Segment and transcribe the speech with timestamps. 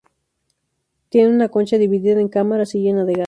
[1.11, 3.19] Tenían una concha dividida en cámaras y llena de gas.